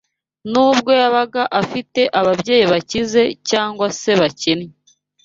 nubwo 0.51 0.91
yabaga 1.01 1.43
afite 1.61 2.01
ababyeyi 2.19 2.65
bakize 2.73 3.21
cyangwa 3.49 3.85
se 3.99 4.11
bakennye 4.19 4.71